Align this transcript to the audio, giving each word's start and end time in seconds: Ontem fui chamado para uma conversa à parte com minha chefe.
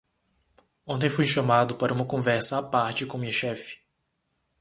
Ontem 0.83 1.11
fui 1.11 1.27
chamado 1.27 1.75
para 1.75 1.93
uma 1.93 2.07
conversa 2.07 2.57
à 2.57 2.63
parte 2.63 3.05
com 3.05 3.19
minha 3.19 3.31
chefe. 3.31 3.83